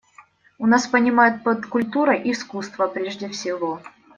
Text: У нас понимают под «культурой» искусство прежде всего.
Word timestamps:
У 0.57 0.65
нас 0.65 0.87
понимают 0.87 1.43
под 1.43 1.67
«культурой» 1.67 2.21
искусство 2.31 2.87
прежде 2.87 3.29
всего. 3.29 3.83